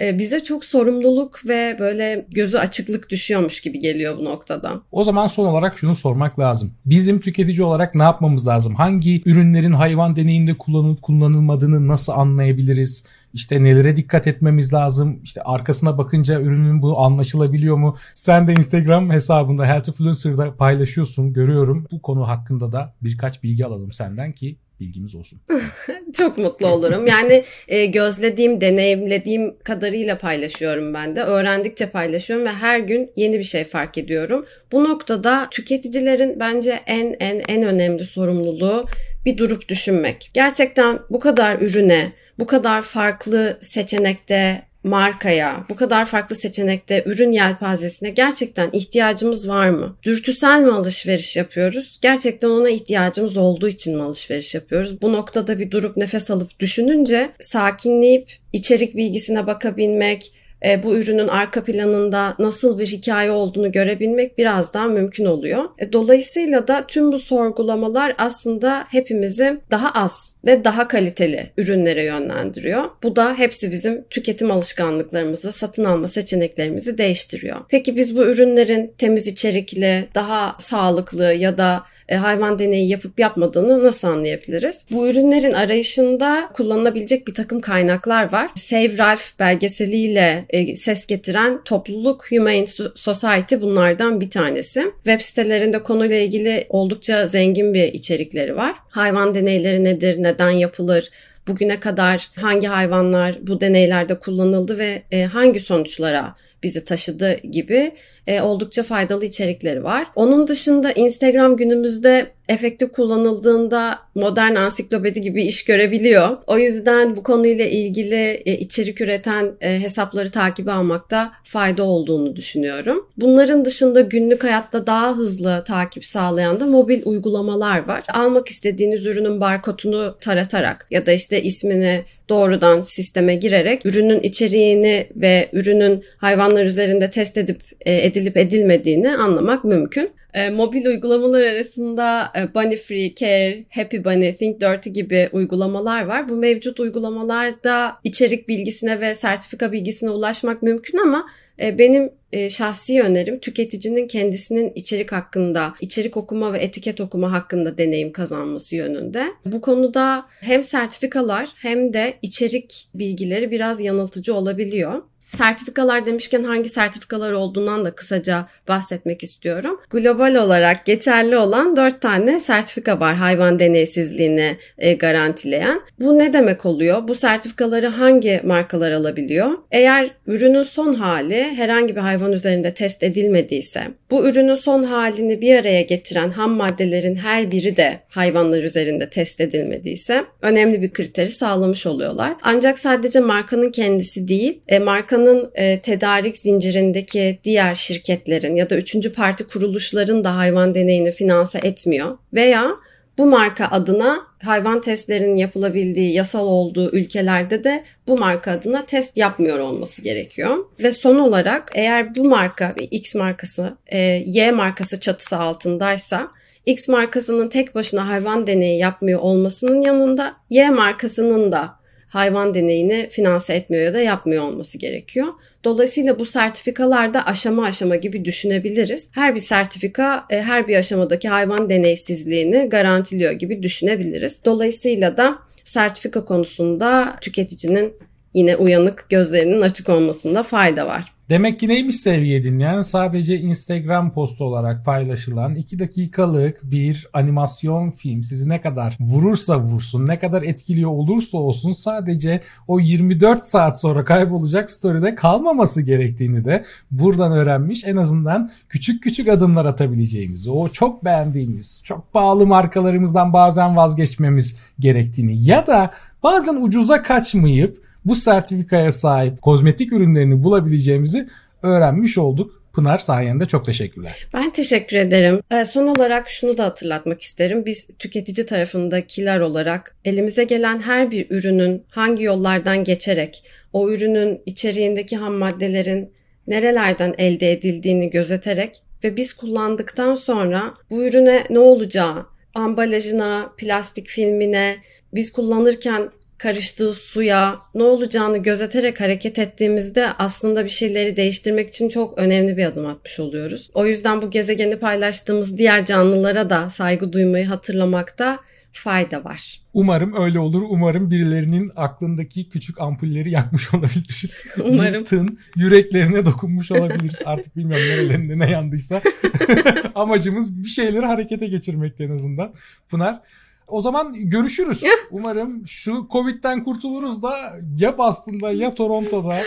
bize 0.00 0.42
çok 0.42 0.64
sorumluluk 0.64 1.40
ve 1.48 1.76
böyle 1.78 2.26
gözü 2.30 2.58
açıklık 2.58 3.10
düşüyormuş 3.10 3.60
gibi 3.60 3.78
geliyor 3.78 4.18
bu 4.18 4.24
noktada. 4.24 4.82
O 4.92 5.04
zaman 5.04 5.26
son 5.26 5.46
olarak 5.46 5.78
şunu 5.78 5.94
sormak 5.94 6.38
lazım. 6.38 6.74
Bizim 6.86 7.20
tüketici 7.20 7.62
olarak 7.62 7.94
ne 7.94 8.02
yapmamız 8.02 8.46
lazım? 8.46 8.74
Hangi 8.74 9.22
ürünlerin 9.26 9.72
hayvan 9.72 10.16
deneyinde 10.16 10.58
kullanılıp 10.58 11.02
kullanılmadığını 11.02 11.88
nasıl 11.88 12.12
anlayabiliriz? 12.12 13.04
İşte 13.34 13.62
nelere 13.62 13.96
dikkat 13.96 14.26
etmemiz 14.26 14.72
lazım? 14.72 15.20
İşte 15.22 15.42
arkasına 15.42 15.98
bakınca 15.98 16.40
ürünün 16.40 16.82
bu 16.82 17.00
anlaşılabiliyor 17.00 17.76
mu? 17.76 17.96
Sen 18.14 18.46
de 18.46 18.52
Instagram 18.52 19.10
hesabında 19.10 19.66
Healthfluencer'da 19.66 20.56
paylaşıyorsun 20.56 21.32
görüyorum. 21.32 21.86
Bu 21.90 22.02
konu 22.02 22.28
hakkında 22.28 22.72
da 22.72 22.94
birkaç 23.02 23.42
bilgi 23.42 23.66
alalım 23.66 23.92
senden 23.92 24.32
ki 24.32 24.56
bilgimiz 24.80 25.14
olsun. 25.14 25.40
Çok 26.12 26.38
mutlu 26.38 26.66
olurum. 26.66 27.06
Yani 27.06 27.44
e, 27.68 27.86
gözlediğim, 27.86 28.60
deneyimlediğim 28.60 29.58
kadarıyla 29.58 30.18
paylaşıyorum 30.18 30.94
ben 30.94 31.16
de. 31.16 31.22
Öğrendikçe 31.22 31.86
paylaşıyorum 31.86 32.46
ve 32.46 32.52
her 32.52 32.78
gün 32.78 33.10
yeni 33.16 33.38
bir 33.38 33.44
şey 33.44 33.64
fark 33.64 33.98
ediyorum. 33.98 34.46
Bu 34.72 34.84
noktada 34.84 35.48
tüketicilerin 35.50 36.40
bence 36.40 36.80
en 36.86 37.16
en 37.20 37.42
en 37.48 37.62
önemli 37.62 38.04
sorumluluğu 38.04 38.86
bir 39.24 39.38
durup 39.38 39.68
düşünmek. 39.68 40.30
Gerçekten 40.34 40.98
bu 41.10 41.20
kadar 41.20 41.60
ürüne, 41.60 42.12
bu 42.38 42.46
kadar 42.46 42.82
farklı 42.82 43.58
seçenekte 43.62 44.65
markaya, 44.86 45.66
bu 45.68 45.76
kadar 45.76 46.06
farklı 46.06 46.36
seçenekte 46.36 47.02
ürün 47.06 47.32
yelpazesine 47.32 48.10
gerçekten 48.10 48.70
ihtiyacımız 48.72 49.48
var 49.48 49.68
mı? 49.68 49.96
Dürtüsel 50.02 50.60
mi 50.60 50.72
alışveriş 50.72 51.36
yapıyoruz? 51.36 51.98
Gerçekten 52.02 52.48
ona 52.48 52.68
ihtiyacımız 52.70 53.36
olduğu 53.36 53.68
için 53.68 53.96
mi 53.96 54.02
alışveriş 54.02 54.54
yapıyoruz? 54.54 55.02
Bu 55.02 55.12
noktada 55.12 55.58
bir 55.58 55.70
durup 55.70 55.96
nefes 55.96 56.30
alıp 56.30 56.60
düşününce 56.60 57.30
sakinleyip 57.40 58.32
içerik 58.52 58.96
bilgisine 58.96 59.46
bakabilmek, 59.46 60.32
e, 60.66 60.82
bu 60.82 60.96
ürünün 60.96 61.28
arka 61.28 61.64
planında 61.64 62.34
nasıl 62.38 62.78
bir 62.78 62.86
hikaye 62.86 63.30
olduğunu 63.30 63.72
görebilmek 63.72 64.38
biraz 64.38 64.74
daha 64.74 64.86
mümkün 64.86 65.24
oluyor. 65.24 65.64
E, 65.78 65.92
dolayısıyla 65.92 66.68
da 66.68 66.84
tüm 66.86 67.12
bu 67.12 67.18
sorgulamalar 67.18 68.14
aslında 68.18 68.84
hepimizi 68.88 69.60
daha 69.70 69.90
az 69.90 70.36
ve 70.44 70.64
daha 70.64 70.88
kaliteli 70.88 71.50
ürünlere 71.56 72.04
yönlendiriyor. 72.04 72.84
Bu 73.02 73.16
da 73.16 73.34
hepsi 73.34 73.72
bizim 73.72 74.04
tüketim 74.10 74.50
alışkanlıklarımızı, 74.50 75.52
satın 75.52 75.84
alma 75.84 76.06
seçeneklerimizi 76.06 76.98
değiştiriyor. 76.98 77.56
Peki 77.68 77.96
biz 77.96 78.16
bu 78.16 78.24
ürünlerin 78.24 78.92
temiz 78.98 79.26
içerikli, 79.26 80.08
daha 80.14 80.56
sağlıklı 80.58 81.24
ya 81.32 81.58
da 81.58 81.82
e, 82.08 82.16
hayvan 82.16 82.58
deneyi 82.58 82.88
yapıp 82.88 83.20
yapmadığını 83.20 83.82
nasıl 83.82 84.08
anlayabiliriz? 84.08 84.86
Bu 84.90 85.08
ürünlerin 85.08 85.52
arayışında 85.52 86.50
kullanılabilecek 86.54 87.26
bir 87.26 87.34
takım 87.34 87.60
kaynaklar 87.60 88.32
var. 88.32 88.50
Save 88.54 88.98
Ralph 88.98 89.38
belgeseliyle 89.38 90.44
e, 90.50 90.76
ses 90.76 91.06
getiren 91.06 91.64
topluluk 91.64 92.30
Humane 92.30 92.66
Society 92.94 93.54
bunlardan 93.60 94.20
bir 94.20 94.30
tanesi. 94.30 94.92
Web 94.94 95.20
sitelerinde 95.20 95.82
konuyla 95.82 96.16
ilgili 96.16 96.66
oldukça 96.68 97.26
zengin 97.26 97.74
bir 97.74 97.92
içerikleri 97.92 98.56
var. 98.56 98.74
Hayvan 98.90 99.34
deneyleri 99.34 99.84
nedir, 99.84 100.22
neden 100.22 100.50
yapılır, 100.50 101.10
bugüne 101.46 101.80
kadar 101.80 102.30
hangi 102.34 102.66
hayvanlar 102.66 103.38
bu 103.46 103.60
deneylerde 103.60 104.18
kullanıldı 104.18 104.78
ve 104.78 105.02
e, 105.10 105.24
hangi 105.24 105.60
sonuçlara 105.60 106.36
bizi 106.62 106.84
taşıdı 106.84 107.36
gibi 107.36 107.92
e, 108.26 108.40
oldukça 108.40 108.82
faydalı 108.82 109.24
içerikleri 109.24 109.84
var. 109.84 110.06
Onun 110.14 110.48
dışında 110.48 110.92
Instagram 110.92 111.56
günümüzde 111.56 112.36
efektif 112.48 112.92
kullanıldığında 112.92 113.98
modern 114.14 114.54
ansiklopedi 114.54 115.20
gibi 115.20 115.44
iş 115.44 115.64
görebiliyor. 115.64 116.36
O 116.46 116.58
yüzden 116.58 117.16
bu 117.16 117.22
konuyla 117.22 117.64
ilgili 117.64 118.42
e, 118.46 118.58
içerik 118.58 119.00
üreten 119.00 119.52
e, 119.60 119.80
hesapları 119.80 120.30
takibi 120.30 120.70
almakta 120.70 121.32
fayda 121.44 121.82
olduğunu 121.82 122.36
düşünüyorum. 122.36 123.06
Bunların 123.16 123.64
dışında 123.64 124.00
günlük 124.00 124.44
hayatta 124.44 124.86
daha 124.86 125.16
hızlı 125.16 125.64
takip 125.66 126.04
sağlayan 126.04 126.60
da 126.60 126.66
mobil 126.66 127.02
uygulamalar 127.04 127.88
var. 127.88 128.04
Almak 128.08 128.48
istediğiniz 128.48 129.06
ürünün 129.06 129.40
barkodunu 129.40 130.16
taratarak 130.20 130.86
ya 130.90 131.06
da 131.06 131.12
işte 131.12 131.42
ismini 131.42 132.04
doğrudan 132.28 132.80
sisteme 132.80 133.34
girerek 133.34 133.86
ürünün 133.86 134.20
içeriğini 134.20 135.06
ve 135.16 135.48
ürünün 135.52 136.04
hayvanlar 136.16 136.64
üzerinde 136.64 137.10
test 137.10 137.38
edip 137.38 137.60
edilip 137.92 138.36
edilmediğini 138.36 139.16
anlamak 139.16 139.64
mümkün. 139.64 140.10
E, 140.34 140.50
mobil 140.50 140.86
uygulamalar 140.86 141.42
arasında 141.42 142.32
e, 142.34 142.76
Free, 142.76 143.14
Care, 143.14 143.64
Happy 143.70 143.96
Bunny, 144.04 144.36
Think 144.36 144.60
Dirty 144.60 144.90
gibi 144.90 145.28
uygulamalar 145.32 146.02
var. 146.06 146.28
Bu 146.28 146.36
mevcut 146.36 146.80
uygulamalarda 146.80 147.96
içerik 148.04 148.48
bilgisine 148.48 149.00
ve 149.00 149.14
sertifika 149.14 149.72
bilgisine 149.72 150.10
ulaşmak 150.10 150.62
mümkün 150.62 150.98
ama 150.98 151.26
e, 151.62 151.78
benim 151.78 152.10
e, 152.32 152.50
şahsi 152.50 153.02
önerim 153.02 153.38
tüketicinin 153.38 154.06
kendisinin 154.06 154.72
içerik 154.74 155.12
hakkında, 155.12 155.74
içerik 155.80 156.16
okuma 156.16 156.52
ve 156.52 156.58
etiket 156.58 157.00
okuma 157.00 157.32
hakkında 157.32 157.78
deneyim 157.78 158.12
kazanması 158.12 158.76
yönünde. 158.76 159.26
Bu 159.44 159.60
konuda 159.60 160.26
hem 160.40 160.62
sertifikalar 160.62 161.48
hem 161.56 161.92
de 161.92 162.14
içerik 162.22 162.88
bilgileri 162.94 163.50
biraz 163.50 163.80
yanıltıcı 163.80 164.34
olabiliyor. 164.34 165.02
Sertifikalar 165.28 166.06
demişken 166.06 166.44
hangi 166.44 166.68
sertifikalar 166.68 167.32
olduğundan 167.32 167.84
da 167.84 167.90
kısaca 167.90 168.46
bahsetmek 168.68 169.22
istiyorum. 169.22 169.80
Global 169.90 170.34
olarak 170.34 170.86
geçerli 170.86 171.36
olan 171.36 171.76
4 171.76 172.00
tane 172.00 172.40
sertifika 172.40 173.00
var 173.00 173.14
hayvan 173.14 173.58
deneysizliğini 173.60 174.56
e, 174.78 174.94
garantileyen. 174.94 175.80
Bu 176.00 176.18
ne 176.18 176.32
demek 176.32 176.66
oluyor? 176.66 177.08
Bu 177.08 177.14
sertifikaları 177.14 177.86
hangi 177.86 178.40
markalar 178.44 178.92
alabiliyor? 178.92 179.50
Eğer 179.70 180.10
ürünün 180.26 180.62
son 180.62 180.92
hali 180.92 181.44
herhangi 181.44 181.96
bir 181.96 182.00
hayvan 182.00 182.32
üzerinde 182.32 182.74
test 182.74 183.02
edilmediyse, 183.02 183.82
bu 184.10 184.28
ürünün 184.28 184.54
son 184.54 184.82
halini 184.82 185.40
bir 185.40 185.56
araya 185.56 185.82
getiren 185.82 186.30
ham 186.30 186.50
maddelerin 186.50 187.16
her 187.16 187.50
biri 187.50 187.76
de 187.76 188.00
hayvanlar 188.08 188.62
üzerinde 188.62 189.10
test 189.10 189.40
edilmediyse 189.40 190.24
önemli 190.42 190.82
bir 190.82 190.92
kriteri 190.92 191.28
sağlamış 191.28 191.86
oluyorlar. 191.86 192.34
Ancak 192.42 192.78
sadece 192.78 193.20
markanın 193.20 193.70
kendisi 193.70 194.28
değil, 194.28 194.60
e, 194.68 194.78
markanın 195.16 195.50
e, 195.54 195.80
tedarik 195.80 196.38
zincirindeki 196.38 197.38
diğer 197.44 197.74
şirketlerin 197.74 198.56
ya 198.56 198.70
da 198.70 198.76
üçüncü 198.76 199.12
parti 199.12 199.46
kuruluşların 199.46 200.24
da 200.24 200.36
hayvan 200.36 200.74
deneyini 200.74 201.12
finanse 201.12 201.58
etmiyor 201.58 202.18
veya 202.34 202.70
bu 203.18 203.26
marka 203.26 203.68
adına 203.70 204.26
hayvan 204.42 204.80
testlerinin 204.80 205.36
yapılabildiği 205.36 206.12
yasal 206.12 206.46
olduğu 206.46 206.90
ülkelerde 206.92 207.64
de 207.64 207.84
bu 208.08 208.18
marka 208.18 208.50
adına 208.50 208.86
test 208.86 209.16
yapmıyor 209.16 209.58
olması 209.58 210.02
gerekiyor. 210.02 210.64
Ve 210.78 210.92
son 210.92 211.18
olarak 211.18 211.72
eğer 211.74 212.14
bu 212.14 212.24
marka 212.24 212.74
X 212.90 213.14
markası 213.14 213.76
e, 213.86 213.98
Y 214.26 214.52
markası 214.52 215.00
çatısı 215.00 215.36
altındaysa 215.36 216.28
X 216.66 216.88
markasının 216.88 217.48
tek 217.48 217.74
başına 217.74 218.08
hayvan 218.08 218.46
deneyi 218.46 218.78
yapmıyor 218.78 219.20
olmasının 219.20 219.80
yanında 219.80 220.36
Y 220.50 220.70
markasının 220.70 221.52
da 221.52 221.85
hayvan 222.16 222.54
deneyini 222.54 223.08
finanse 223.10 223.54
etmiyor 223.54 223.84
ya 223.84 223.94
da 223.94 224.00
yapmıyor 224.00 224.44
olması 224.44 224.78
gerekiyor. 224.78 225.26
Dolayısıyla 225.64 226.18
bu 226.18 226.24
sertifikalarda 226.24 227.26
aşama 227.26 227.64
aşama 227.64 227.96
gibi 227.96 228.24
düşünebiliriz. 228.24 229.10
Her 229.12 229.34
bir 229.34 229.40
sertifika 229.40 230.24
e, 230.30 230.42
her 230.42 230.68
bir 230.68 230.76
aşamadaki 230.76 231.28
hayvan 231.28 231.70
deneysizliğini 231.70 232.68
garantiliyor 232.68 233.32
gibi 233.32 233.62
düşünebiliriz. 233.62 234.44
Dolayısıyla 234.44 235.16
da 235.16 235.38
sertifika 235.64 236.24
konusunda 236.24 237.16
tüketicinin 237.20 237.92
yine 238.34 238.56
uyanık 238.56 239.06
gözlerinin 239.10 239.60
açık 239.60 239.88
olmasında 239.88 240.42
fayda 240.42 240.86
var. 240.86 241.15
Demek 241.28 241.60
ki 241.60 241.68
neymiş 241.68 241.96
sevgili 241.96 242.44
dinleyen? 242.44 242.80
Sadece 242.80 243.38
Instagram 243.40 244.12
postu 244.12 244.44
olarak 244.44 244.84
paylaşılan 244.84 245.54
2 245.54 245.78
dakikalık 245.78 246.60
bir 246.62 247.08
animasyon 247.12 247.90
film 247.90 248.22
sizi 248.22 248.48
ne 248.48 248.60
kadar 248.60 248.96
vurursa 249.00 249.58
vursun, 249.58 250.06
ne 250.06 250.18
kadar 250.18 250.42
etkiliyor 250.42 250.90
olursa 250.90 251.38
olsun 251.38 251.72
sadece 251.72 252.40
o 252.68 252.80
24 252.80 253.44
saat 253.44 253.80
sonra 253.80 254.04
kaybolacak 254.04 254.70
story'de 254.70 255.14
kalmaması 255.14 255.82
gerektiğini 255.82 256.44
de 256.44 256.64
buradan 256.90 257.32
öğrenmiş. 257.32 257.84
En 257.84 257.96
azından 257.96 258.50
küçük 258.68 259.02
küçük 259.02 259.28
adımlar 259.28 259.64
atabileceğimizi, 259.64 260.50
o 260.50 260.68
çok 260.68 261.04
beğendiğimiz, 261.04 261.80
çok 261.84 262.12
pahalı 262.12 262.46
markalarımızdan 262.46 263.32
bazen 263.32 263.76
vazgeçmemiz 263.76 264.58
gerektiğini 264.78 265.44
ya 265.44 265.66
da 265.66 265.90
bazen 266.22 266.62
ucuza 266.62 267.02
kaçmayıp 267.02 267.85
bu 268.06 268.14
sertifikaya 268.14 268.92
sahip 268.92 269.42
kozmetik 269.42 269.92
ürünlerini 269.92 270.42
bulabileceğimizi 270.42 271.28
öğrenmiş 271.62 272.18
olduk. 272.18 272.62
Pınar 272.72 272.98
sayende 272.98 273.46
çok 273.46 273.64
teşekkürler. 273.64 274.28
Ben 274.34 274.50
teşekkür 274.50 274.96
ederim. 274.96 275.40
Ee, 275.50 275.64
son 275.64 275.86
olarak 275.86 276.28
şunu 276.28 276.56
da 276.56 276.64
hatırlatmak 276.64 277.22
isterim. 277.22 277.66
Biz 277.66 277.90
tüketici 277.98 278.46
tarafındakiler 278.46 279.40
olarak 279.40 279.96
elimize 280.04 280.44
gelen 280.44 280.82
her 280.82 281.10
bir 281.10 281.26
ürünün 281.30 281.82
hangi 281.88 282.22
yollardan 282.22 282.84
geçerek 282.84 283.44
o 283.72 283.90
ürünün 283.90 284.42
içeriğindeki 284.46 285.16
ham 285.16 285.34
maddelerin 285.34 286.10
nerelerden 286.46 287.14
elde 287.18 287.52
edildiğini 287.52 288.10
gözeterek 288.10 288.82
ve 289.04 289.16
biz 289.16 289.34
kullandıktan 289.34 290.14
sonra 290.14 290.74
bu 290.90 291.04
ürüne 291.04 291.44
ne 291.50 291.58
olacağı, 291.58 292.26
ambalajına, 292.54 293.52
plastik 293.56 294.06
filmine, 294.06 294.76
biz 295.14 295.32
kullanırken 295.32 296.10
karıştığı 296.38 296.92
suya 296.92 297.58
ne 297.74 297.82
olacağını 297.82 298.38
gözeterek 298.38 299.00
hareket 299.00 299.38
ettiğimizde 299.38 300.12
aslında 300.18 300.64
bir 300.64 300.70
şeyleri 300.70 301.16
değiştirmek 301.16 301.68
için 301.68 301.88
çok 301.88 302.18
önemli 302.18 302.56
bir 302.56 302.64
adım 302.64 302.86
atmış 302.86 303.20
oluyoruz. 303.20 303.70
O 303.74 303.86
yüzden 303.86 304.22
bu 304.22 304.30
gezegeni 304.30 304.78
paylaştığımız 304.78 305.58
diğer 305.58 305.84
canlılara 305.84 306.50
da 306.50 306.70
saygı 306.70 307.12
duymayı 307.12 307.46
hatırlamakta 307.46 308.38
fayda 308.72 309.24
var. 309.24 309.60
Umarım 309.74 310.22
öyle 310.22 310.38
olur. 310.38 310.62
Umarım 310.68 311.10
birilerinin 311.10 311.72
aklındaki 311.76 312.48
küçük 312.48 312.80
ampulleri 312.80 313.30
yakmış 313.30 313.74
olabiliriz. 313.74 314.46
Umarım. 314.64 315.04
Tın 315.04 315.38
yüreklerine 315.56 316.24
dokunmuş 316.24 316.72
olabiliriz. 316.72 317.22
Artık 317.24 317.56
bilmiyorum 317.56 317.86
nerelerinde 317.86 318.38
ne 318.38 318.50
yandıysa. 318.50 319.02
Amacımız 319.94 320.62
bir 320.62 320.68
şeyleri 320.68 321.06
harekete 321.06 321.46
geçirmekti 321.46 322.04
en 322.04 322.10
azından. 322.10 322.54
Pınar 322.88 323.20
o 323.68 323.80
zaman 323.80 324.14
görüşürüz. 324.14 324.82
Umarım 325.10 325.66
şu 325.66 326.08
Covid'den 326.12 326.64
kurtuluruz 326.64 327.22
da 327.22 327.52
ya 327.78 327.98
Boston'da 327.98 328.52
ya 328.52 328.74
Toronto'da. 328.74 329.42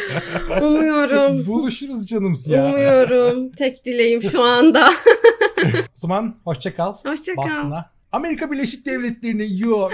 Umuyorum. 0.66 1.46
Buluşuruz 1.46 2.08
canımız 2.08 2.48
ya. 2.48 2.66
Umuyorum. 2.66 3.52
Tek 3.52 3.86
dileğim 3.86 4.24
şu 4.24 4.44
anda. 4.44 4.90
o 5.66 5.96
zaman 5.96 6.36
hoşça 6.44 6.76
kal. 6.76 6.94
Hoşça 7.06 7.36
kal. 7.36 7.44
Boston'a. 7.44 7.92
Amerika 8.12 8.52
Birleşik 8.52 8.86
Devletleri'ne 8.86 9.46
yo. 9.46 9.90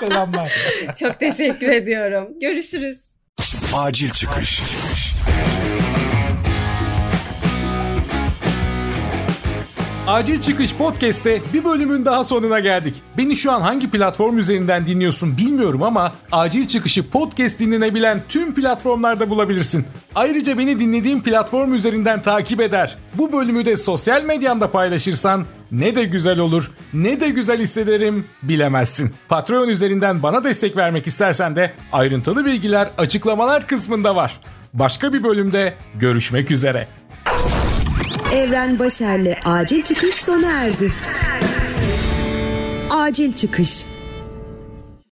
Selamlar. 0.00 0.52
Çok 1.00 1.20
teşekkür 1.20 1.68
ediyorum. 1.68 2.28
Görüşürüz. 2.40 3.14
Acil 3.74 4.10
çıkış. 4.10 4.62
Acil 10.06 10.40
Çıkış 10.40 10.74
Podcast'te 10.74 11.42
bir 11.52 11.64
bölümün 11.64 12.04
daha 12.04 12.24
sonuna 12.24 12.60
geldik. 12.60 13.02
Beni 13.18 13.36
şu 13.36 13.52
an 13.52 13.60
hangi 13.60 13.90
platform 13.90 14.38
üzerinden 14.38 14.86
dinliyorsun 14.86 15.36
bilmiyorum 15.36 15.82
ama 15.82 16.14
Acil 16.32 16.66
Çıkış'ı 16.66 17.10
podcast 17.10 17.58
dinlenebilen 17.58 18.22
tüm 18.28 18.54
platformlarda 18.54 19.30
bulabilirsin. 19.30 19.86
Ayrıca 20.14 20.58
beni 20.58 20.78
dinlediğin 20.78 21.20
platform 21.20 21.74
üzerinden 21.74 22.22
takip 22.22 22.60
eder. 22.60 22.96
Bu 23.14 23.32
bölümü 23.32 23.64
de 23.64 23.76
sosyal 23.76 24.24
medyanda 24.24 24.70
paylaşırsan 24.70 25.46
ne 25.72 25.94
de 25.94 26.04
güzel 26.04 26.38
olur, 26.38 26.70
ne 26.94 27.20
de 27.20 27.28
güzel 27.28 27.58
hissederim 27.58 28.26
bilemezsin. 28.42 29.14
Patreon 29.28 29.68
üzerinden 29.68 30.22
bana 30.22 30.44
destek 30.44 30.76
vermek 30.76 31.06
istersen 31.06 31.56
de 31.56 31.72
ayrıntılı 31.92 32.46
bilgiler 32.46 32.88
açıklamalar 32.98 33.66
kısmında 33.66 34.16
var. 34.16 34.40
Başka 34.74 35.12
bir 35.12 35.22
bölümde 35.22 35.74
görüşmek 35.94 36.50
üzere. 36.50 36.88
Evren 38.34 38.78
Başer'le 38.78 39.34
acil 39.44 39.82
çıkış 39.82 40.14
sona 40.14 40.52
erdi. 40.52 40.92
Acil 42.90 43.32
çıkış. 43.32 43.84